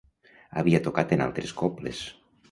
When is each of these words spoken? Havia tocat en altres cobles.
Havia 0.61 0.79
tocat 0.87 1.13
en 1.17 1.21
altres 1.25 1.53
cobles. 1.59 2.01